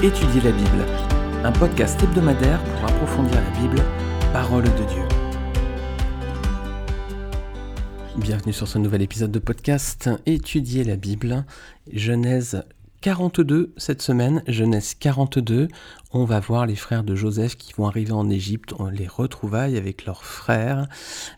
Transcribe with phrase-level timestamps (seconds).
[0.00, 0.86] Étudier la Bible,
[1.42, 3.82] un podcast hebdomadaire pour approfondir la Bible,
[4.32, 5.02] parole de Dieu.
[8.16, 11.44] Bienvenue sur ce nouvel épisode de podcast Étudier la Bible,
[11.92, 12.62] Genèse
[13.00, 15.66] 42 cette semaine, Genèse 42,
[16.12, 19.76] on va voir les frères de Joseph qui vont arriver en Égypte, on les retrouvailles
[19.76, 20.86] avec leurs frères,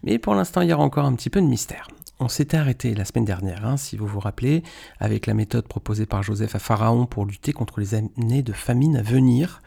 [0.03, 1.89] mais pour l'instant il y aura encore un petit peu de mystère.
[2.23, 4.63] On s'était arrêté la semaine dernière, hein, si vous vous rappelez,
[4.99, 8.99] avec la méthode proposée par Joseph à Pharaon pour lutter contre les années de famine
[8.99, 9.63] à venir.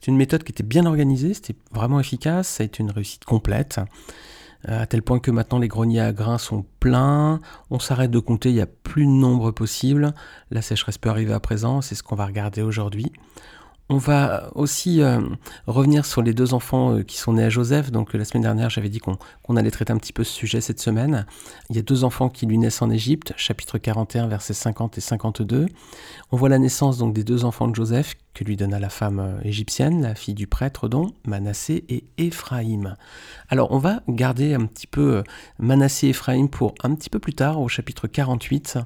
[0.00, 3.24] C'est une méthode qui était bien organisée, c'était vraiment efficace, ça a été une réussite
[3.24, 3.80] complète,
[4.68, 7.40] euh, à tel point que maintenant les greniers à grains sont pleins,
[7.70, 10.12] on s'arrête de compter, il n'y a plus de nombre possible,
[10.50, 13.12] la sécheresse peut arriver à présent, c'est ce qu'on va regarder aujourd'hui.
[13.90, 15.20] On va aussi euh,
[15.66, 17.90] revenir sur les deux enfants euh, qui sont nés à Joseph.
[17.90, 20.80] Donc la semaine dernière, j'avais dit qu'on allait traiter un petit peu ce sujet cette
[20.80, 21.26] semaine.
[21.68, 25.02] Il y a deux enfants qui lui naissent en Égypte, chapitre 41, versets 50 et
[25.02, 25.66] 52.
[26.32, 29.20] On voit la naissance donc des deux enfants de Joseph que lui donna la femme
[29.20, 32.96] euh, égyptienne, la fille du prêtre dont Manassé et Éphraïm.
[33.48, 35.22] Alors on va garder un petit peu
[35.58, 38.78] Manassé et Éphraïm pour un petit peu plus tard, au chapitre 48.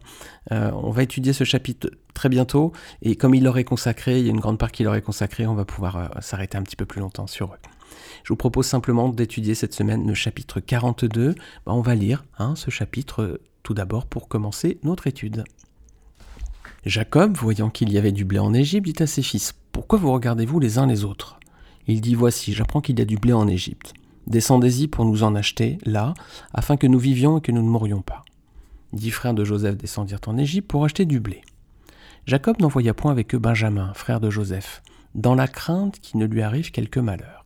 [0.51, 2.73] on va étudier ce chapitre très bientôt.
[3.01, 5.03] Et comme il leur est consacré, il y a une grande part qui leur est
[5.03, 7.59] consacrée, on va pouvoir euh, s'arrêter un petit peu plus longtemps sur eux.
[8.25, 11.35] Je vous propose simplement d'étudier cette semaine le chapitre 42.
[11.65, 15.45] Bah, on va lire hein, ce chapitre euh, tout d'abord pour commencer notre étude.
[16.89, 20.11] Jacob, voyant qu'il y avait du blé en Égypte, dit à ses fils Pourquoi vous
[20.11, 21.39] regardez-vous les uns les autres?
[21.87, 23.93] Il dit Voici, j'apprends qu'il y a du blé en Égypte.
[24.27, 26.15] Descendez-y pour nous en acheter, là,
[26.55, 28.25] afin que nous vivions et que nous ne mourions pas.
[28.95, 31.43] Dix frères de Joseph descendirent en Égypte pour acheter du blé.
[32.25, 34.83] Jacob n'envoya point avec eux Benjamin, frère de Joseph,
[35.15, 37.45] dans la crainte qu'il ne lui arrive quelque malheur.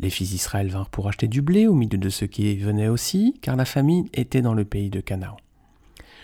[0.00, 3.34] Les fils d'Israël vinrent pour acheter du blé au milieu de ceux qui venaient aussi,
[3.42, 5.36] car la famine était dans le pays de Canaan.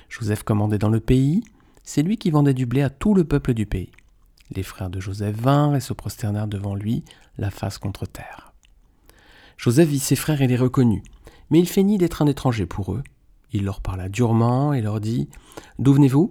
[0.08, 1.42] Joseph commandait dans le pays,
[1.88, 3.90] c'est lui qui vendait du blé à tout le peuple du pays.
[4.54, 7.02] Les frères de Joseph vinrent et se prosternèrent devant lui,
[7.38, 8.52] la face contre terre.
[9.56, 11.02] Joseph vit ses frères et les reconnut,
[11.48, 13.02] mais il feignit d'être un étranger pour eux.
[13.54, 15.30] Il leur parla durement et leur dit
[15.78, 16.28] D'où venez-vous?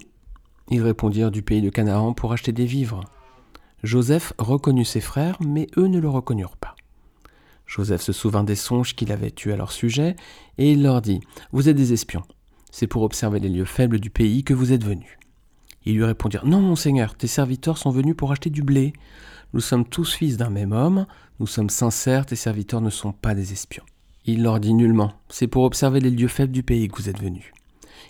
[0.69, 3.01] Ils répondirent du pays de Canaan pour acheter des vivres.
[3.81, 6.75] Joseph reconnut ses frères, mais eux ne le reconnurent pas.
[7.66, 10.17] Joseph se souvint des songes qu'il avait eus à leur sujet,
[10.59, 11.19] et il leur dit
[11.51, 12.25] Vous êtes des espions.
[12.69, 15.16] C'est pour observer les lieux faibles du pays que vous êtes venus.
[15.88, 18.92] Ils lui répondirent Non, mon Seigneur, tes serviteurs sont venus pour acheter du blé.
[19.53, 21.08] Nous sommes tous fils d'un même homme,
[21.40, 23.86] nous sommes sincères, tes serviteurs ne sont pas des espions.
[24.26, 27.22] Il leur dit nullement C'est pour observer les lieux faibles du pays que vous êtes
[27.22, 27.53] venus.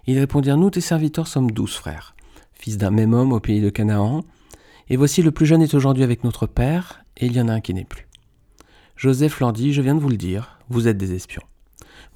[0.08, 2.16] Ils répondirent Nous, tes serviteurs, sommes douze frères
[2.58, 4.24] fils d'un même homme au pays de Canaan.
[4.90, 7.54] Et voici le plus jeune est aujourd'hui avec notre père, et il y en a
[7.54, 8.08] un qui n'est plus.
[8.96, 11.44] Joseph leur dit, je viens de vous le dire, vous êtes des espions.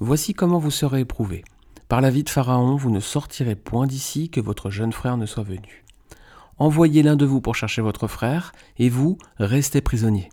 [0.00, 1.44] Voici comment vous serez éprouvés.
[1.92, 5.26] Par la vie de Pharaon, vous ne sortirez point d'ici que votre jeune frère ne
[5.26, 5.84] soit venu.
[6.56, 10.30] Envoyez l'un de vous pour chercher votre frère, et vous, restez prisonniers.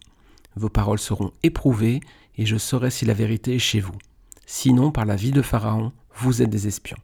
[0.55, 1.99] Vos paroles seront éprouvées,
[2.37, 3.97] et je saurai si la vérité est chez vous.
[4.45, 6.95] Sinon, par la vie de Pharaon, vous êtes des espions.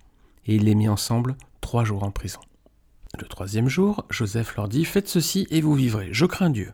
[0.46, 2.40] Et il les mit ensemble trois jours en prison.
[3.20, 6.72] Le troisième jour, Joseph leur dit, Faites ceci et vous vivrez, je crains Dieu.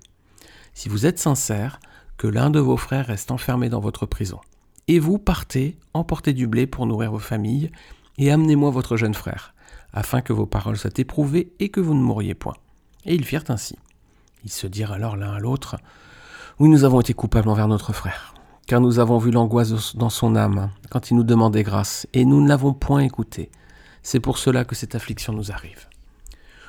[0.76, 1.80] Si vous êtes sincères,
[2.18, 4.40] que l'un de vos frères reste enfermé dans votre prison.
[4.88, 7.72] Et vous partez, emportez du blé pour nourrir vos familles,
[8.18, 9.54] et amenez-moi votre jeune frère,
[9.94, 12.56] afin que vos paroles soient éprouvées et que vous ne mouriez point.
[13.06, 13.78] Et ils firent ainsi.
[14.44, 15.78] Ils se dirent alors l'un à l'autre,
[16.60, 18.34] Oui, nous avons été coupables envers notre frère,
[18.68, 22.42] car nous avons vu l'angoisse dans son âme quand il nous demandait grâce, et nous
[22.42, 23.50] ne l'avons point écouté.
[24.04, 25.88] C'est pour cela que cette affliction nous arrive.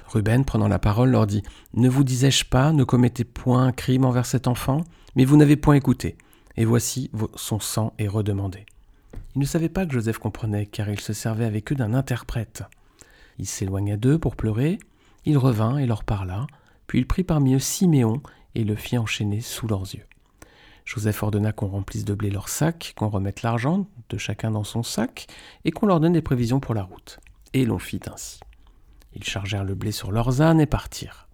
[0.06, 1.42] Ruben, prenant la parole, leur dit
[1.74, 4.82] Ne vous disais-je pas, ne commettez point un crime envers cet enfant?
[5.16, 6.16] Mais vous n'avez point écouté,
[6.56, 8.66] et voici son sang est redemandé.
[9.34, 12.64] Ils ne savaient pas que Joseph comprenait, car il se servait avec eux d'un interprète.
[13.38, 14.78] Il s'éloigna d'eux pour pleurer,
[15.24, 16.46] il revint et leur parla,
[16.86, 18.22] puis il prit parmi eux Siméon
[18.54, 20.06] et le fit enchaîner sous leurs yeux.
[20.84, 24.82] Joseph ordonna qu'on remplisse de blé leurs sacs, qu'on remette l'argent de chacun dans son
[24.82, 25.26] sac,
[25.64, 27.20] et qu'on leur donne des prévisions pour la route.
[27.54, 28.40] Et l'on fit ainsi.
[29.14, 31.28] Ils chargèrent le blé sur leurs ânes et partirent.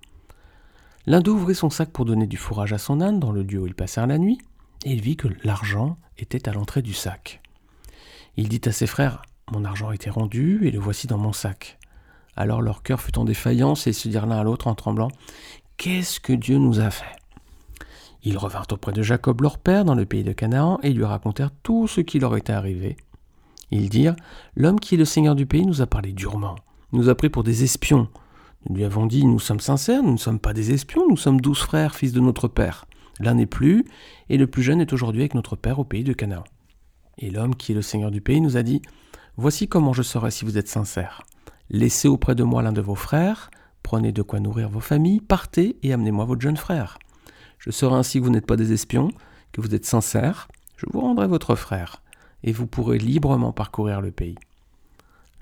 [1.06, 3.60] L'un d'eux ouvrit son sac pour donner du fourrage à son âne dans le lieu
[3.60, 4.38] où ils passèrent la nuit,
[4.84, 7.40] et il vit que l'argent était à l'entrée du sac.
[8.36, 9.22] Il dit à ses frères
[9.52, 11.78] Mon argent a été rendu, et le voici dans mon sac.
[12.36, 15.10] Alors leur cœur fut en défaillance, et ils se dirent l'un à l'autre en tremblant
[15.76, 17.16] Qu'est-ce que Dieu nous a fait?
[18.25, 21.52] Ils revinrent auprès de Jacob leur père dans le pays de Canaan, et lui racontèrent
[21.62, 22.96] tout ce qui leur était arrivé.
[23.70, 24.16] Ils dirent
[24.56, 26.56] L'homme qui est le seigneur du pays nous a parlé durement
[26.92, 28.08] nous a pris pour des espions.
[28.69, 31.40] Nous lui avons dit, nous sommes sincères, nous ne sommes pas des espions, nous sommes
[31.40, 32.86] douze frères, fils de notre père.
[33.19, 33.85] L'un n'est plus,
[34.29, 36.44] et le plus jeune est aujourd'hui avec notre père au pays de Canaan.
[37.19, 38.82] Et l'homme qui est le seigneur du pays nous a dit,
[39.37, 41.23] Voici comment je saurai si vous êtes sincères.
[41.70, 43.50] Laissez auprès de moi l'un de vos frères,
[43.82, 46.99] prenez de quoi nourrir vos familles, partez et amenez-moi votre jeune frère.
[47.59, 49.11] Je saurai ainsi que vous n'êtes pas des espions,
[49.53, 52.03] que vous êtes sincères, je vous rendrai votre frère,
[52.43, 54.37] et vous pourrez librement parcourir le pays.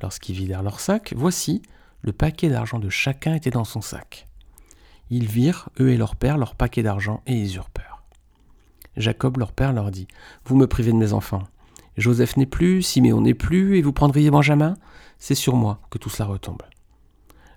[0.03, 1.63] Lorsqu'ils vidèrent leur sac, voici,
[2.03, 4.29] le paquet d'argent de chacun était dans son sac.
[5.11, 8.03] Ils virent, eux et leur père, leur paquet d'argent, et ils eurent peur.
[8.97, 10.09] Jacob, leur père, leur dit
[10.45, 11.45] Vous me privez de mes enfants.
[11.97, 14.75] Joseph n'est plus, Siméon n'est plus, et vous prendriez Benjamin?
[15.19, 16.63] C'est sur moi que tout cela retombe.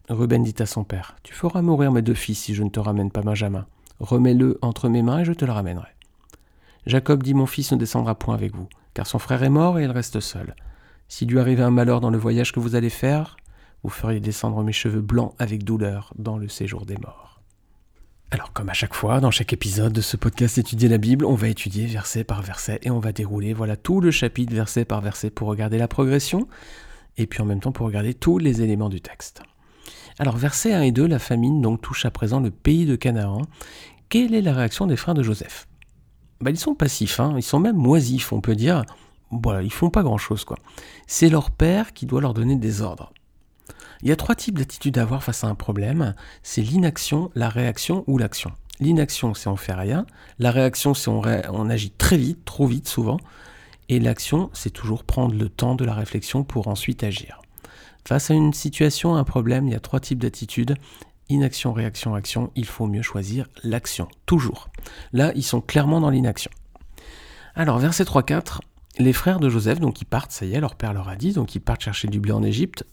[0.09, 2.79] Ruben dit à son père Tu feras mourir mes deux fils si je ne te
[2.79, 3.65] ramène pas Benjamin.
[3.99, 5.89] Remets-le entre mes mains et je te le ramènerai.
[6.85, 9.83] Jacob dit Mon fils ne descendra point avec vous, car son frère est mort et
[9.83, 10.55] il reste seul.
[11.07, 13.37] S'il lui arrivait un malheur dans le voyage que vous allez faire,
[13.83, 17.38] vous feriez descendre mes cheveux blancs avec douleur dans le séjour des morts.
[18.31, 21.33] Alors, comme à chaque fois, dans chaque épisode de ce podcast Étudier la Bible, on
[21.33, 25.01] va étudier verset par verset et on va dérouler voilà tout le chapitre verset par
[25.01, 26.47] verset pour regarder la progression
[27.17, 29.41] et puis en même temps pour regarder tous les éléments du texte.
[30.19, 33.41] Alors, versets 1 et 2, la famine donc touche à présent le pays de Canaan.
[34.09, 35.67] Quelle est la réaction des frères de Joseph?
[36.39, 37.33] Bah, Ils sont passifs, hein.
[37.35, 38.83] ils sont même moisifs, on peut dire.
[39.31, 40.57] Voilà, ils font pas grand-chose, quoi.
[41.07, 43.11] C'est leur père qui doit leur donner des ordres.
[44.01, 46.15] Il y a trois types d'attitudes à avoir face à un problème.
[46.41, 48.51] C'est l'inaction, la réaction ou l'action.
[48.79, 50.05] L'inaction, c'est on fait rien.
[50.39, 53.17] La réaction, c'est on, agit très vite, trop vite souvent.
[53.89, 57.41] Et l'action, c'est toujours prendre le temps de la réflexion pour ensuite agir.
[58.07, 60.75] Face à une situation, un problème, il y a trois types d'attitudes.
[61.27, 62.51] Inaction, réaction, action.
[62.55, 64.69] Il faut mieux choisir l'action, toujours.
[65.11, 66.51] Là, ils sont clairement dans l'inaction.
[67.53, 68.59] Alors, verset 3-4,
[68.97, 71.33] les frères de Joseph, donc ils partent, ça y est, leur père leur a dit,
[71.33, 72.85] donc ils partent chercher du blé en Égypte.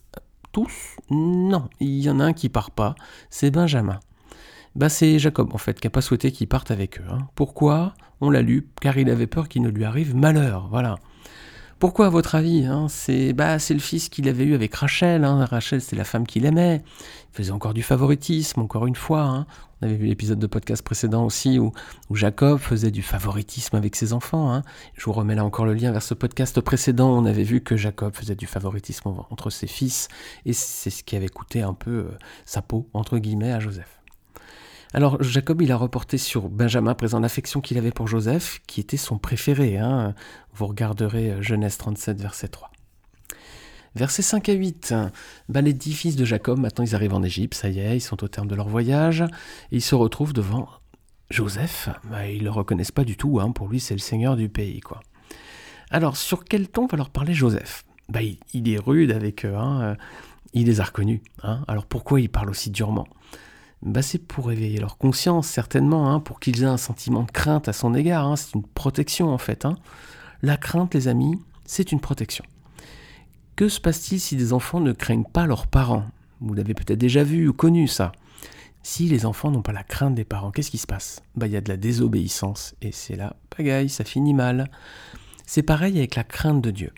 [1.11, 2.95] Non, il y en a un qui part pas,
[3.31, 4.01] c'est Benjamin.
[4.75, 7.05] Bah c'est Jacob en fait qui n'a pas souhaité qu'il parte avec eux.
[7.11, 7.29] Hein.
[7.35, 7.95] Pourquoi?
[8.21, 10.97] On l'a lu, car il avait peur qu'il ne lui arrive malheur, voilà.
[11.79, 15.25] Pourquoi, à votre avis hein C'est bah, le fils qu'il avait eu avec Rachel.
[15.25, 15.45] Hein.
[15.45, 16.83] Rachel, c'est la femme qu'il aimait.
[17.33, 19.45] Il faisait encore du favoritisme, encore une fois.
[19.77, 19.83] Hein.
[19.83, 21.73] On avait vu l'épisode de podcast précédent aussi où,
[22.11, 24.63] Jacob faisait du favoritisme avec ses enfants.
[24.95, 27.11] Je vous remets là encore le lien vers ce podcast précédent.
[27.11, 30.09] On avait vu que Jacob faisait du favoritisme entre ses fils
[30.45, 34.01] et c'est ce qui avait coûté un peu euh, sa peau, entre guillemets, à Joseph.
[34.95, 38.97] Alors Jacob, il a reporté sur Benjamin, présent l'affection qu'il avait pour Joseph, qui était
[38.97, 39.79] son préféré.
[39.79, 40.15] Hein.
[40.55, 42.71] Vous regarderez euh, Genèse 37, verset 3.
[43.97, 44.95] Versets 5 à 8.
[45.49, 48.03] Bah, les dix fils de Jacob, maintenant ils arrivent en Égypte, ça y est, ils
[48.03, 49.25] sont au terme de leur voyage,
[49.71, 50.69] ils se retrouvent devant
[51.31, 51.89] Joseph.
[52.05, 53.53] Bah, ils ne le reconnaissent pas du tout, hein.
[53.53, 54.81] pour lui c'est le seigneur du pays.
[54.81, 55.01] quoi.
[55.91, 57.85] Alors sur quel ton va leur parler Joseph?
[58.11, 58.21] Bah,
[58.53, 59.81] il, est rude avec eux, hein.
[59.81, 59.95] Euh,
[60.53, 61.23] il les a reconnus.
[61.43, 61.65] Hein.
[61.67, 63.09] Alors pourquoi il parle aussi durement?
[63.81, 67.73] Bah, c'est pour éveiller leur conscience, certainement, pour qu'ils aient un sentiment de crainte à
[67.73, 68.37] son égard.
[68.37, 69.67] C'est une protection, en fait.
[70.43, 72.45] La crainte, les amis, c'est une protection.
[73.57, 76.05] Que se passe-t-il si des enfants ne craignent pas leurs parents?
[76.43, 78.13] Vous l'avez peut-être déjà vu ou connu, ça.
[78.83, 81.23] Si les enfants n'ont pas la crainte des parents, qu'est-ce qui se passe?
[81.37, 84.71] Bah, Il y a de la désobéissance, et c'est là, pagaille, ça finit mal.
[85.47, 86.93] C'est pareil avec la crainte de Dieu.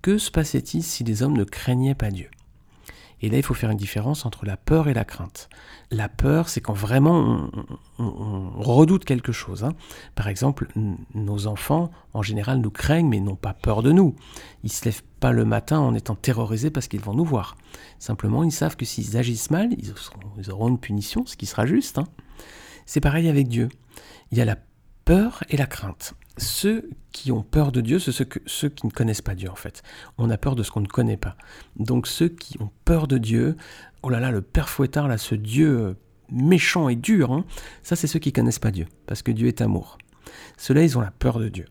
[0.00, 2.30] Que se passait-il si les hommes ne craignaient pas Dieu?
[3.22, 5.48] Et là, il faut faire une différence entre la peur et la crainte.
[5.90, 7.50] La peur, c'est quand vraiment
[7.98, 9.64] on, redoute quelque chose.
[9.64, 9.72] Hein.
[10.14, 10.68] Par exemple,
[11.14, 14.14] nos enfants, en général, nous craignent, mais n'ont pas peur de nous.
[14.64, 17.56] Ils ne se lèvent pas le matin en étant terrorisés parce qu'ils vont nous voir.
[17.98, 21.98] Simplement, ils savent que s'ils agissent mal, ils, auront une punition, ce qui sera juste.
[21.98, 22.06] Hein.
[22.84, 23.70] C'est pareil avec Dieu.
[24.30, 24.58] Il y a la
[25.06, 28.92] peur et la crainte ceux qui ont peur de Dieu, c'est ceux, ceux, qui ne
[28.92, 29.82] connaissent pas Dieu en fait.
[30.18, 31.36] On a peur de ce qu'on ne connaît pas.
[31.76, 33.56] Donc ceux qui ont peur de Dieu,
[34.02, 35.94] oh là là, le Père Fouettard, là, ce Dieu euh,
[36.30, 37.44] méchant et dur, hein,
[37.82, 39.98] ça c'est ceux qui connaissent pas Dieu, parce que Dieu est amour.
[40.56, 41.66] Ceux-là, ils ont la peur de Dieu.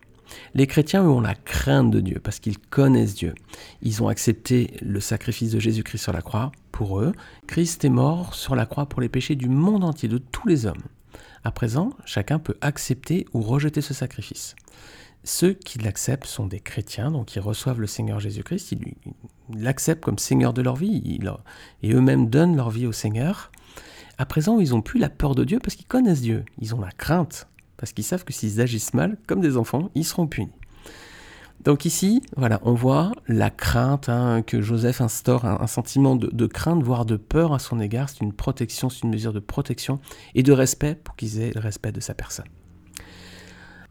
[0.54, 3.36] Les chrétiens, eux, ont la crainte de Dieu, parce qu'ils connaissent Dieu.
[3.82, 7.12] Ils ont accepté le sacrifice de Jésus-Christ sur la croix pour eux.
[7.48, 10.66] Christ est mort sur la croix pour les péchés du monde entier, de tous les
[10.66, 10.84] hommes.
[11.44, 14.56] À présent, chacun peut accepter ou rejeter ce sacrifice.
[15.24, 18.96] Ceux qui l'acceptent sont des chrétiens, donc ils reçoivent le Seigneur Jésus-Christ, ils
[19.50, 21.20] l'acceptent comme Seigneur de leur vie,
[21.82, 23.52] et eux-mêmes donnent leur vie au Seigneur.
[24.18, 26.80] À présent, ils n'ont plus la peur de Dieu parce qu'ils connaissent Dieu, ils ont
[26.82, 30.52] la crainte, parce qu'ils savent que s'ils agissent mal, comme des enfants, ils seront punis.
[31.66, 36.46] Donc ici, voilà, on voit la crainte hein, que Joseph instaure, un, sentiment de, de,
[36.46, 38.08] crainte, voire de peur à son égard.
[38.10, 40.00] C'est une protection, c'est une mesure de protection
[40.36, 42.46] et de respect pour qu'ils aient le respect de sa personne.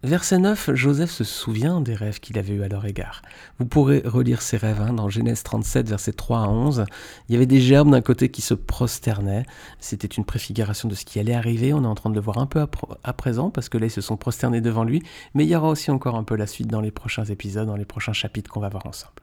[0.04, 3.22] Verset 9, Joseph se souvient des rêves qu'il avait eus à leur égard.
[3.58, 6.84] Vous pourrez relire ces rêves hein, dans Genèse 37, versets 3 à 11.
[7.26, 9.46] Il y avait des gerbes d'un côté qui se prosternaient.
[9.80, 11.72] C'était une préfiguration de ce qui allait arriver.
[11.72, 12.60] On est en train de le voir un peu
[13.02, 15.02] à, présent parce que là, ils se sont prosternés devant lui.
[15.32, 17.76] Mais il y aura aussi encore un peu la suite dans les prochains épisodes, dans
[17.76, 19.14] les prochains chapitres qu'on va voir ensemble.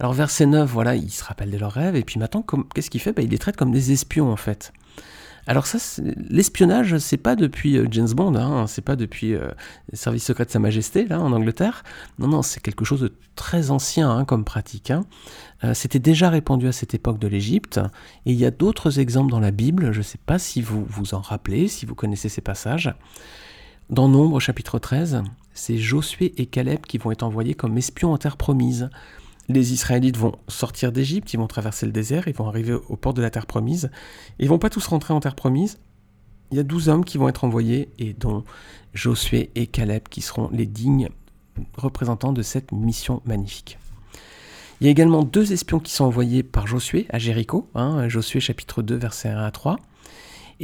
[0.00, 3.00] Alors verset 9, voilà, il se rappelle de leurs rêves, et puis maintenant, qu'est-ce qu'il
[3.00, 3.12] fait?
[3.12, 4.72] Bah, Il les traite comme des espions en fait.
[5.48, 9.50] Alors ça, l'espionnage, c'est pas depuis euh, James Bond, hein, c'est pas depuis euh,
[9.90, 11.82] le service secret de Sa Majesté là en Angleterre.
[12.20, 14.92] Non, non, c'est quelque chose de très ancien hein, comme pratique.
[14.92, 15.04] Hein.
[15.64, 17.80] Euh, c'était déjà répandu à cette époque de l'Égypte,
[18.24, 19.90] et il y a d'autres exemples dans la Bible.
[19.92, 22.94] Je ne sais pas si vous vous en rappelez, si vous connaissez ces passages.
[23.90, 28.16] Dans Nombre chapitre 13, c'est Josué et Caleb qui vont être envoyés comme espions en
[28.16, 28.90] terre promise
[29.48, 33.16] les Israélites vont sortir d'Égypte, ils vont traverser le désert, ils vont arriver aux portes
[33.16, 33.90] de la terre promise.
[34.38, 35.78] Ils vont pas tous rentrer en terre promise.
[36.50, 38.44] Il y a douze hommes qui vont être envoyés, et dont
[38.94, 41.08] Josué et Caleb qui seront les dignes
[41.76, 43.78] représentants de cette mission magnifique.
[44.80, 48.40] Il y a également deux espions qui sont envoyés par Josué à Jéricho, hein, Josué
[48.40, 49.76] chapitre 2 verset 1 à 3.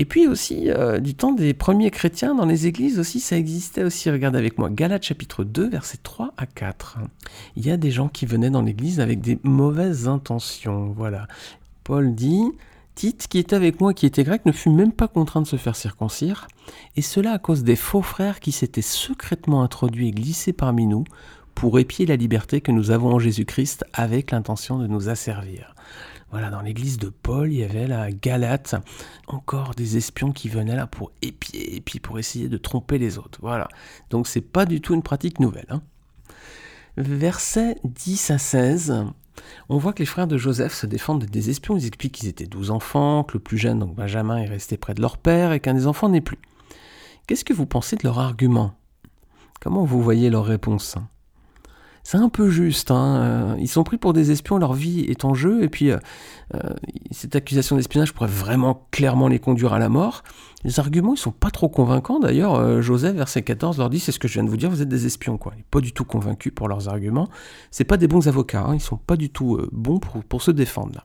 [0.00, 3.83] Et puis aussi, euh, du temps des premiers chrétiens, dans les églises aussi, ça existait
[3.83, 4.09] aussi.
[4.09, 6.99] Regardez avec moi, Galates chapitre 2, versets 3 à 4.
[7.57, 10.95] Il y a des gens qui venaient dans l'église avec des mauvaises intentions.
[10.97, 11.26] Voilà.
[11.83, 12.45] Paul dit,
[12.95, 15.57] Tite, qui était avec moi, qui était grec, ne fut même pas contraint de se
[15.57, 16.47] faire circoncire,
[16.97, 21.05] et cela à cause des faux frères qui s'étaient secrètement introduits et glissés parmi nous
[21.57, 25.75] pour épier la liberté que nous avons en Jésus-Christ avec l'intention de nous asservir.
[26.31, 28.75] Voilà, dans l'église de Paul, il y avait la Galate,
[29.27, 33.17] encore des espions qui venaient là pour épier et puis pour essayer de tromper les
[33.17, 33.39] autres.
[33.41, 33.69] Voilà.
[34.11, 35.67] Donc c'est pas du tout une pratique nouvelle.
[35.71, 35.83] Hein.
[36.99, 39.05] Versets 10 à 16,
[39.69, 41.77] on voit que les frères de Joseph se défendent des espions.
[41.77, 44.95] Ils expliquent qu'ils étaient douze enfants, que le plus jeune, donc Benjamin, est resté près
[44.95, 46.39] de leur père et qu'un des enfants n'est plus.
[47.27, 48.75] Qu'est-ce que vous pensez de leur argument?
[49.61, 50.97] Comment vous voyez leur réponse?
[52.11, 52.91] C'est un peu juste.
[52.91, 53.17] Hein.
[53.17, 55.99] Euh, ils sont pris pour des espions, leur vie est en jeu, et puis euh,
[56.55, 56.71] euh,
[57.11, 60.23] cette accusation d'espionnage pourrait vraiment clairement les conduire à la mort.
[60.65, 62.19] Les arguments, ils sont pas trop convaincants.
[62.19, 64.81] D'ailleurs, Joseph, verset 14, leur dit c'est ce que je viens de vous dire, vous
[64.81, 65.37] êtes des espions.
[65.37, 65.53] Quoi.
[65.55, 67.29] Il n'est pas du tout convaincu pour leurs arguments.
[67.71, 68.75] C'est pas des bons avocats, hein.
[68.75, 71.03] ils sont pas du tout bons pour, se défendre.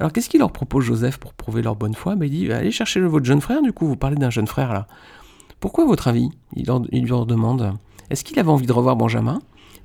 [0.00, 2.16] Alors qu'est-ce qu'il leur propose Joseph pour prouver leur bonne foi?
[2.16, 4.72] Ben, Il dit allez chercher votre jeune frère, du coup, vous parlez d'un jeune frère
[4.72, 4.88] là.
[5.60, 6.30] Pourquoi, votre avis?
[6.56, 7.74] Il, il leur demande.
[8.10, 9.38] Est-ce qu'il avait envie de revoir Benjamin?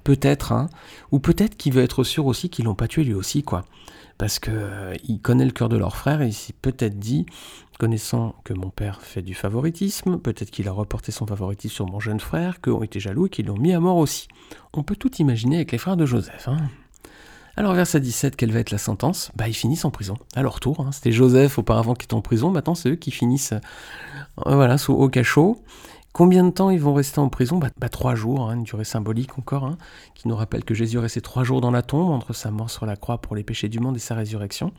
[0.05, 0.69] Peut-être, hein.
[1.11, 3.65] Ou peut-être qu'il veut être sûr aussi qu'ils l'ont pas tué lui aussi, quoi.
[4.19, 7.25] Parce que euh, il connaît le cœur de leur frère et il s'est peut-être dit,
[7.79, 11.99] connaissant que mon père fait du favoritisme, peut-être qu'il a reporté son favoritisme sur mon
[11.99, 14.27] jeune frère, qu'eux ont été jaloux et qu'ils l'ont mis à mort aussi.
[14.73, 16.57] On peut tout imaginer avec les frères de Joseph, hein.
[17.57, 19.31] Alors, verset 17, quelle va être la sentence?
[19.35, 20.81] Bah, ils finissent en prison, à leur tour.
[20.81, 20.91] Hein.
[20.91, 23.53] C'était Joseph auparavant qui était en prison, maintenant c'est eux qui finissent
[24.45, 25.63] euh, voilà, sous, au cachot.
[26.15, 27.57] Combien de temps ils vont rester en prison?
[27.57, 29.77] Bah, bah, Trois jours, hein, une durée symbolique encore, hein,
[30.13, 32.69] qui nous rappelle que Jésus est resté trois jours dans la tombe entre sa mort
[32.69, 34.71] sur la croix pour les péchés du monde et sa résurrection.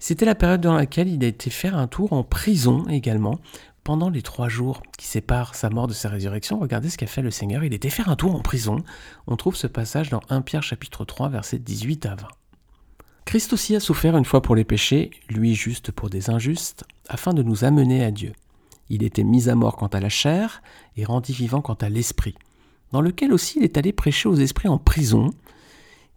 [0.00, 3.40] C'était la période dans laquelle il a été faire un tour en prison également,
[3.84, 6.58] pendant les trois jours qui séparent sa mort de sa résurrection.
[6.58, 8.84] Regardez ce qu'a fait le Seigneur, il était faire un tour en prison.
[9.26, 12.28] On trouve ce passage dans 1 Pierre chapitre 3 versets 18 à 20.
[13.24, 17.32] Christ aussi a souffert une fois pour les péchés, lui juste pour des injustes, afin
[17.32, 18.34] de nous amener à Dieu.
[18.90, 20.62] Il était mis à mort quant à la chair
[20.96, 22.34] et rendu vivant quant à l'esprit,
[22.92, 25.30] dans lequel aussi il est allé prêcher aux esprits en prison,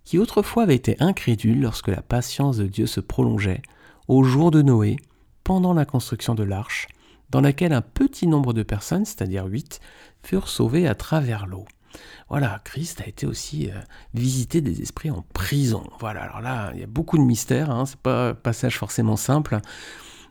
[0.03, 3.61] qui autrefois avaient été incrédules lorsque la patience de Dieu se prolongeait,
[4.07, 4.97] au jour de Noé,
[5.43, 6.87] pendant la construction de l'arche,
[7.29, 9.79] dans laquelle un petit nombre de personnes, c'est-à-dire huit,
[10.23, 11.65] furent sauvées à travers l'eau.
[12.29, 13.75] Voilà, Christ a été aussi euh,
[14.13, 15.83] visité des esprits en prison.
[15.99, 19.15] Voilà, alors là, il y a beaucoup de mystères, hein, c'est pas un passage forcément
[19.15, 19.59] simple.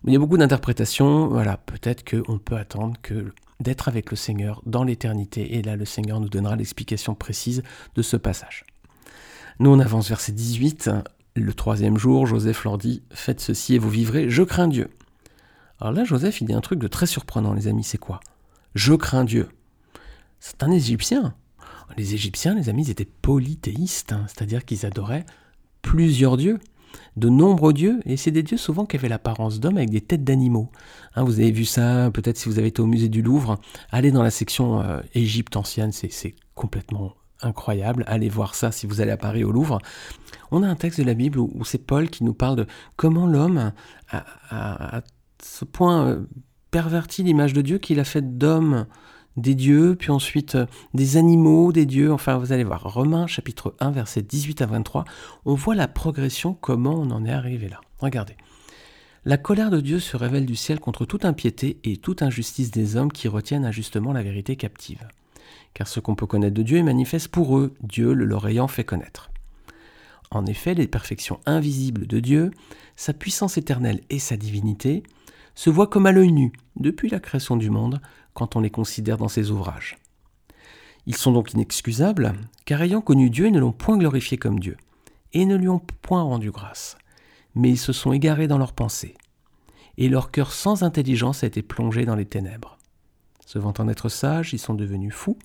[0.04, 1.28] Il y a beaucoup d'interprétations.
[1.28, 5.56] Voilà, peut-être qu'on peut attendre que d'être avec le Seigneur dans l'éternité.
[5.56, 7.62] Et là, le Seigneur nous donnera l'explication précise
[7.94, 8.64] de ce passage.
[9.60, 10.90] Nous, on avance verset 18.
[11.36, 14.90] Le troisième jour, Joseph leur dit Faites ceci et vous vivrez, je crains Dieu.
[15.80, 18.20] Alors là, Joseph, il dit un truc de très surprenant, les amis, c'est quoi?
[18.74, 19.48] Je crains Dieu.
[20.40, 21.34] C'est un Égyptien.
[21.96, 25.26] Les Égyptiens, les amis, ils étaient polythéistes, hein, c'est-à-dire qu'ils adoraient
[25.82, 26.58] plusieurs dieux
[27.16, 30.24] de nombreux dieux, et c'est des dieux souvent qui avaient l'apparence d'hommes avec des têtes
[30.24, 30.70] d'animaux.
[31.14, 33.58] Hein, vous avez vu ça, peut-être si vous avez été au musée du Louvre,
[33.90, 39.00] allez dans la section euh, Égypte ancienne, c'est complètement incroyable, allez voir ça si vous
[39.00, 39.78] allez à Paris au Louvre.
[40.50, 43.26] On a un texte de la Bible où, c'est Paul qui nous parle de comment
[43.26, 43.72] l'homme
[44.10, 45.02] a, à
[45.42, 46.26] ce point euh,
[46.70, 48.86] perverti l'image de Dieu qu'il a fait d'hommes
[49.36, 52.12] des dieux, puis ensuite euh, des animaux, des dieux.
[52.12, 55.04] Enfin, vous allez voir, Romains chapitre 1, verset 18 à 23,
[55.44, 57.80] on voit la progression, comment on en est arrivé là.
[57.98, 58.36] Regardez.
[59.24, 62.96] La colère de Dieu se révèle du ciel contre toute impiété et toute injustice des
[62.96, 65.06] hommes qui retiennent injustement la vérité captive.
[65.74, 68.66] Car ce qu'on peut connaître de Dieu est manifeste pour eux, Dieu le leur ayant
[68.66, 69.30] fait connaître.
[70.32, 72.50] En effet, les perfections invisibles de Dieu,
[72.96, 75.02] sa puissance éternelle et sa divinité,
[75.54, 78.00] se voient comme à l'œil nu, depuis la création du monde,
[78.34, 79.96] quand on les considère dans ses ouvrages.
[81.06, 82.32] Ils sont donc inexcusables,
[82.64, 84.76] car ayant connu Dieu, ils ne l'ont point glorifié comme Dieu.
[85.34, 86.98] et ne lui ont point rendu grâce,
[87.54, 89.14] mais ils se sont égarés dans leurs pensées,
[89.96, 92.76] et leur cœur sans intelligence a été plongé dans les ténèbres.
[93.46, 95.38] Se vantant d'être sages, ils sont devenus fous,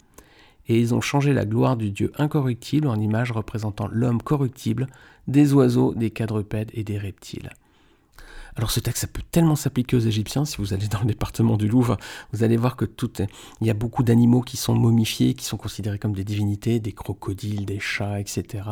[0.68, 4.88] et ils ont changé la gloire du Dieu incorruptible en image représentant l'homme corruptible,
[5.28, 7.50] des oiseaux, des quadrupèdes et des reptiles.
[8.58, 10.44] Alors ce texte, ça peut tellement s'appliquer aux Égyptiens.
[10.44, 11.98] Si vous allez dans le département du Louvre,
[12.34, 13.12] vous allez voir que tout
[13.62, 16.92] il y a beaucoup d'animaux qui sont momifiés, qui sont considérés comme des divinités, des
[16.92, 18.64] crocodiles, des chats, etc.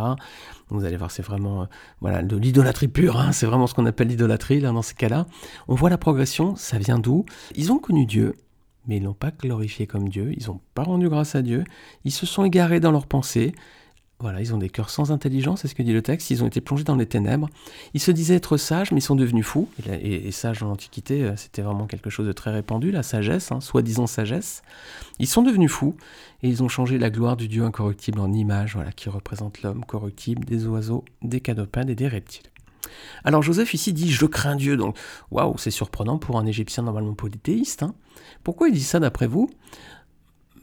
[0.70, 1.66] Vous allez voir, c'est vraiment euh,
[2.02, 3.18] voilà de l'idolâtrie pure.
[3.18, 3.32] Hein.
[3.32, 5.28] c'est vraiment ce qu'on appelle l'idolâtrie dans ces cas-là.
[5.68, 6.56] On voit la progression.
[6.56, 7.26] Ça vient d'où?
[7.56, 8.34] Ils ont connu Dieu,
[8.88, 10.34] mais ils l'ont pas glorifié comme Dieu.
[10.36, 11.64] Ils n'ont pas rendu grâce à Dieu.
[12.06, 13.54] Ils se sont égarés dans leurs pensées.
[14.20, 16.48] Voilà, ils ont des cœurs sans intelligence, c'est ce que dit le texte, ils ont
[16.48, 17.50] été plongés dans les ténèbres.
[17.94, 19.68] Ils se disaient être sages, mais ils sont devenus fous.
[19.88, 23.60] Et, sages dans l'Antiquité, euh, c'était vraiment quelque chose de très répandu, la sagesse, hein,
[23.60, 24.64] soi-disant sagesse.
[25.20, 25.98] Ils sont devenus fous,
[26.44, 29.84] et ils ont changé la gloire du Dieu incorruptible en image, voilà, qui représente l'homme
[29.84, 32.50] corruptible, des oiseaux, des canopins et des reptiles.
[33.26, 34.98] Alors Joseph ici dit je crains Dieu, donc
[35.32, 37.84] waouh, c'est surprenant pour un Égyptien normalement polythéiste.
[37.84, 37.94] Hein.
[38.44, 39.50] Pourquoi il dit ça d'après vous?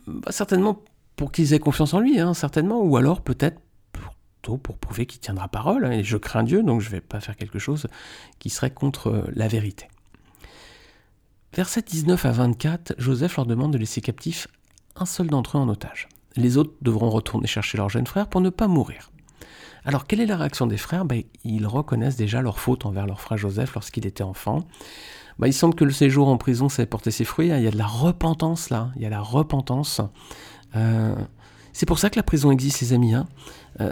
[0.06, 0.80] Bah, Certainement
[1.16, 3.60] pour qu'ils aient confiance en lui, hein, certainement, ou alors peut-être
[3.92, 7.00] plutôt pour prouver qu'il tiendra parole, hein, et je crains Dieu, donc je ne vais
[7.00, 7.86] pas faire quelque chose
[8.38, 9.88] qui serait contre euh, la vérité.
[11.54, 14.48] Versets 19 à 24, Joseph leur demande de laisser captif
[14.96, 16.08] un seul d'entre eux en otage.
[16.36, 19.10] Les autres devront retourner chercher leur jeune frère pour ne pas mourir.
[19.84, 21.04] Alors, quelle est la réaction des frères?
[21.04, 24.60] Ben, Ils reconnaissent déjà leur faute envers leur frère Joseph lorsqu'il était enfant.
[25.38, 27.50] Ben, il semble que le séjour en prison, ait porté ses fruits.
[27.50, 27.58] Hein.
[27.58, 28.90] Il y a de la repentance là.
[28.96, 30.00] Il y a la repentance.
[30.76, 31.14] Euh,
[31.72, 33.14] c'est pour ça que la prison existe, les amis.
[33.14, 33.26] Hein.
[33.80, 33.90] Euh,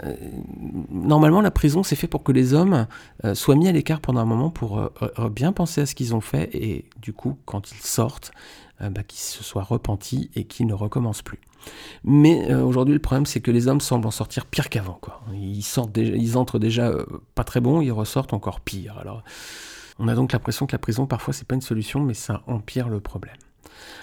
[0.91, 2.87] normalement, la prison, c'est fait pour que les hommes
[3.25, 4.89] euh, soient mis à l'écart pendant un moment pour
[5.31, 8.31] bien penser à ce qu'ils ont fait et du coup, quand ils sortent,
[8.79, 11.39] bah, qu'ils se soient repentis et qu'ils ne recommencent plus.
[12.03, 14.99] Mais aujourd'hui, le problème, c'est que les hommes semblent en sortir pire qu'avant.
[15.33, 16.91] Ils, entrent déjà
[17.35, 19.03] pas très bons, ils ressortent encore pire.
[19.99, 22.89] On a donc l'impression que la prison, parfois, c'est pas une solution, mais ça empire
[22.89, 23.37] le problème.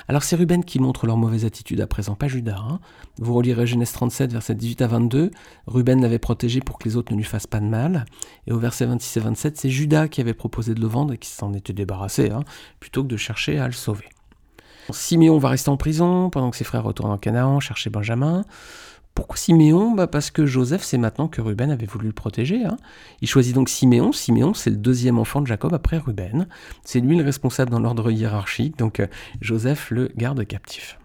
[0.08, 2.58] Alors c'est Ruben qui montre leur mauvaise attitude à présent, pas Judas.
[2.58, 2.80] Hein.
[3.18, 5.30] Vous relirez Genèse 37, verset 18 à 22.
[5.66, 8.06] Ruben l'avait protégé pour que les autres ne lui fassent pas de mal.
[8.46, 11.18] Et au verset 26 et 27, c'est Judas qui avait proposé de le vendre et
[11.18, 12.44] qui s'en était débarrassé, hein,
[12.80, 14.08] plutôt que de chercher à le sauver.
[14.90, 18.44] Siméon va rester en prison pendant que ses frères retournent en Canaan chercher Benjamin.
[19.18, 22.64] Pourquoi Siméon bah Parce que Joseph sait maintenant que Ruben avait voulu le protéger.
[22.64, 22.76] Hein.
[23.20, 24.12] Il choisit donc Siméon.
[24.12, 26.46] Siméon, c'est le deuxième enfant de Jacob après Ruben.
[26.84, 29.08] C'est lui le responsable dans l'ordre hiérarchique, donc euh,
[29.40, 31.00] Joseph le garde captif.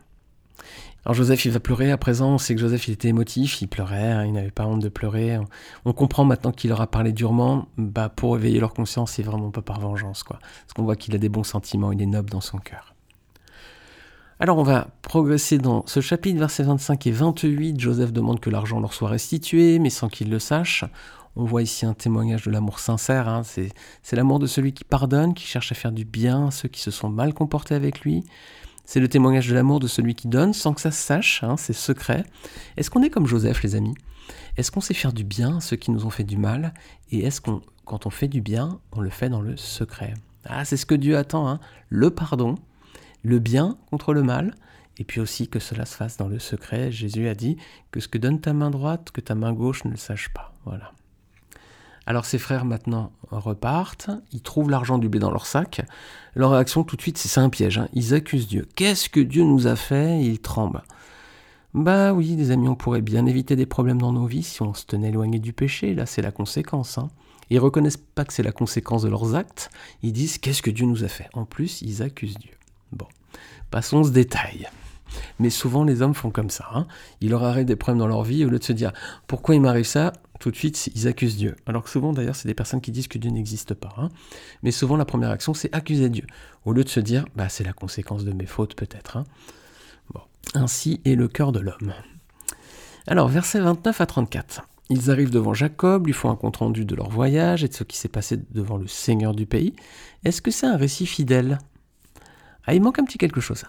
[1.06, 2.36] Alors Joseph, il va pleurer à présent.
[2.36, 4.90] On sait que Joseph, il était émotif, il pleurait, hein, il n'avait pas honte de
[4.90, 5.40] pleurer.
[5.84, 9.50] On comprend maintenant qu'il leur a parlé durement, bah, pour éveiller leur conscience et vraiment
[9.50, 10.38] pas par vengeance, quoi.
[10.38, 12.93] Parce qu'on voit qu'il a des bons sentiments, il est noble dans son cœur.
[14.44, 17.80] Alors on va progresser dans ce chapitre, versets 25 et 28.
[17.80, 20.84] Joseph demande que l'argent leur soit restitué, mais sans qu'il le sache.
[21.38, 23.30] On voit ici un témoignage de l'amour sincère.
[23.30, 23.44] Hein.
[23.46, 26.82] C'est l'amour de celui qui pardonne, qui cherche à faire du bien à ceux qui
[26.82, 28.26] se sont mal comportés avec lui.
[28.84, 31.56] C'est le témoignage de l'amour de celui qui donne sans que ça se sache, hein,
[31.56, 32.26] c'est secret.
[32.76, 33.96] Est-ce qu'on est comme Joseph, les amis?
[34.58, 36.74] Est-ce qu'on sait faire du bien à ceux qui nous ont fait du mal?
[37.12, 40.16] Et est-ce qu'on, quand on fait du bien, on le fait dans le secret?
[40.44, 41.62] Ah, c'est ce que Dieu attend, hein.
[41.88, 42.56] le pardon,
[43.24, 44.56] le bien contre le mal,
[44.98, 46.92] et puis aussi que cela se fasse dans le secret.
[46.92, 47.58] Jésus a dit
[47.92, 50.54] que ce que donne ta main droite, que ta main gauche ne le sache pas.
[50.66, 50.92] Voilà.
[52.06, 55.82] Alors ses frères maintenant repartent, ils trouvent l'argent du blé dans leur sac.
[56.36, 57.78] Leur réaction tout de suite, c'est un piège.
[57.78, 57.88] Hein.
[57.94, 58.68] Ils accusent Dieu.
[58.76, 60.22] Qu'est-ce que Dieu nous a fait?
[60.22, 60.84] Ils tremblent.
[61.74, 64.74] Bah oui, les amis, on pourrait bien éviter des problèmes dans nos vies si on
[64.74, 65.96] se tenait éloigné du péché.
[65.96, 66.98] Là, c'est la conséquence.
[66.98, 67.10] Hein.
[67.50, 69.72] Ils reconnaissent pas que c'est la conséquence de leurs actes.
[70.04, 71.30] Ils disent qu'est-ce que Dieu nous a fait?
[71.34, 72.52] En plus, ils accusent Dieu.
[73.74, 74.70] Passons ce détail.
[75.40, 76.68] Mais souvent, les hommes font comme ça.
[76.76, 76.86] Hein.
[77.22, 78.94] Ils leur arrivent des problèmes dans leur vie, au lieu de se dire
[79.26, 81.56] pourquoi il m'arrive ça, tout de suite, ils accusent Dieu.
[81.66, 83.92] Alors que souvent, d'ailleurs, c'est des personnes qui disent que Dieu n'existe pas.
[83.98, 84.10] Hein.
[84.62, 86.28] Mais souvent, la première action, c'est accuser Dieu,
[86.66, 89.18] au lieu de se dire bah, c'est la conséquence de mes fautes, peut-être.
[89.18, 89.24] Hein.
[90.14, 90.22] Bon.
[90.54, 91.96] Ainsi est le cœur de l'homme.
[93.08, 94.68] Alors, versets 29 à 34.
[94.92, 97.98] Ils arrivent devant Jacob, lui font un compte-rendu de leur voyage et de ce qui
[97.98, 99.74] s'est passé devant le Seigneur du pays.
[100.26, 101.58] Est-ce que c'est un récit fidèle?
[102.66, 103.64] Ah, il manque un petit quelque chose.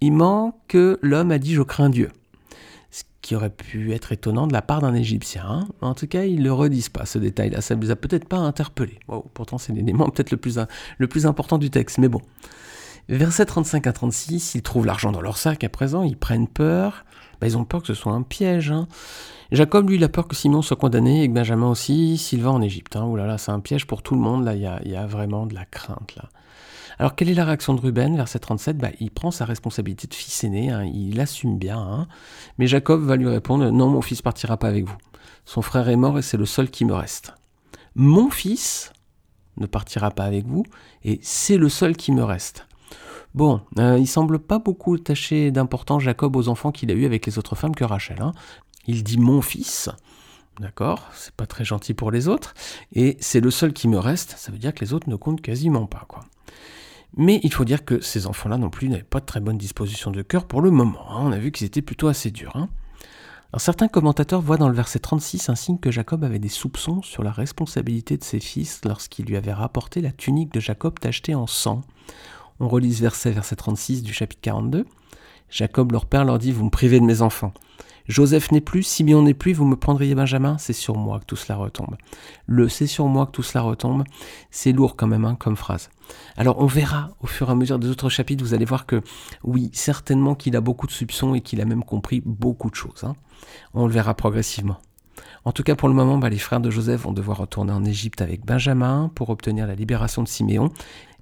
[0.00, 2.10] Il manque que l'homme a dit je crains Dieu.
[2.90, 5.44] Ce qui aurait pu être étonnant de la part d'un Égyptien.
[5.46, 5.68] Hein.
[5.80, 7.60] En tout cas, ils ne le redisent pas, ce détail-là.
[7.60, 8.98] Ça ne les a peut-être pas interpellés.
[9.34, 11.98] pourtant, c'est l'élément peut-être le plus, important du texte.
[11.98, 12.22] Mais bon.
[13.08, 17.04] Versets 35 à 36, ils trouvent l'argent dans leur sac à présent, ils prennent peur.
[17.40, 18.70] Bah, ils ont peur que ce soit un piège.
[18.70, 18.86] Hein.
[19.50, 22.50] Jacob, lui, il a peur que Simon soit condamné et que Benjamin aussi, s'il va
[22.50, 22.96] en Égypte.
[22.96, 23.04] Hein.
[23.04, 24.44] Ouh là là, c'est un piège pour tout le monde.
[24.44, 26.14] Là, il y a, y a, vraiment de la crainte.
[26.16, 26.28] là.
[26.98, 30.14] Alors, quelle est la réaction de Ruben, verset 37 bah, Il prend sa responsabilité de
[30.14, 31.78] fils aîné, hein, il assume bien.
[31.78, 32.08] Hein.
[32.58, 34.96] mais Jacob va lui répondre Non, mon fils partira pas avec vous.
[35.44, 37.34] Son frère est mort et c'est le seul qui me reste.
[37.94, 38.92] Mon fils
[39.56, 40.64] ne partira pas avec vous
[41.04, 42.66] et c'est le seul qui me reste.
[43.34, 47.26] Bon, euh, il semble pas beaucoup attacher d'importance Jacob aux enfants qu'il a eus avec
[47.26, 48.20] les autres femmes que Rachel.
[48.20, 48.32] Hein.
[48.86, 49.88] Il dit mon fils,
[50.58, 52.54] d'accord, c'est pas très gentil pour les autres,
[52.92, 55.42] et c'est le seul qui me reste, ça veut dire que les autres ne comptent
[55.42, 56.22] quasiment pas, quoi.
[57.16, 60.10] Mais il faut dire que ces enfants-là non plus n'avaient pas de très bonne disposition
[60.10, 61.10] de cœur pour le moment.
[61.10, 61.20] Hein.
[61.22, 62.54] On a vu qu'ils étaient plutôt assez durs.
[62.54, 62.68] Hein.
[63.58, 67.24] Certains commentateurs voient dans le verset 36 un signe que Jacob avait des soupçons sur
[67.24, 71.48] la responsabilité de ses fils lorsqu'il lui avait rapporté la tunique de Jacob tachetée en
[71.48, 71.82] sang.
[72.60, 74.86] On relit ce verset, verset 36 du chapitre 42.
[75.50, 77.52] Jacob, leur père, leur dit Vous me privez de mes enfants.
[78.10, 80.58] Joseph n'est plus, Simeon n'est plus, vous me prendriez Benjamin?
[80.58, 81.96] C'est sur moi que tout cela retombe.
[82.46, 84.02] Le c'est sur moi que tout cela retombe,
[84.50, 85.90] c'est lourd quand même hein, comme phrase.
[86.36, 89.00] Alors on verra au fur et à mesure des autres chapitres, vous allez voir que
[89.44, 93.04] oui, certainement qu'il a beaucoup de soupçons et qu'il a même compris beaucoup de choses.
[93.04, 93.14] Hein.
[93.74, 94.78] On le verra progressivement.
[95.44, 97.84] En tout cas, pour le moment, bah, les frères de Joseph vont devoir retourner en
[97.84, 100.72] Égypte avec Benjamin pour obtenir la libération de Siméon.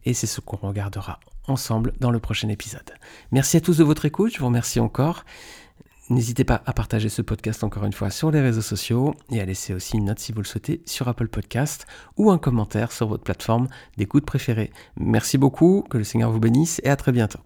[0.07, 2.95] Et c'est ce qu'on regardera ensemble dans le prochain épisode.
[3.31, 5.25] Merci à tous de votre écoute, je vous remercie encore.
[6.11, 9.45] N'hésitez pas à partager ce podcast encore une fois sur les réseaux sociaux et à
[9.45, 13.09] laisser aussi une note si vous le souhaitez sur Apple Podcast ou un commentaire sur
[13.09, 13.69] votre plateforme
[13.99, 14.71] d'écoute préférée.
[14.97, 17.41] Merci beaucoup, que le Seigneur vous bénisse et à très bientôt.